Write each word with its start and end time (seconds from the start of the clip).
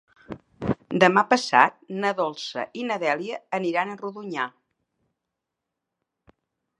Demà 1.03 1.23
passat 1.33 1.75
na 2.05 2.13
Dolça 2.21 2.63
i 2.83 2.87
na 2.87 2.97
Dèlia 3.05 3.39
aniran 3.59 3.91
a 3.91 3.99
Rodonyà. 4.01 4.49